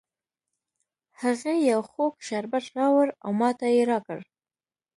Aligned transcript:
هغې 1.21 1.55
یو 1.71 1.81
خوږ 1.89 2.13
شربت 2.27 2.65
راوړ 2.77 3.07
او 3.23 3.29
ماته 3.39 3.67
یې 3.75 3.83
را 3.89 3.99
کړ 4.07 4.19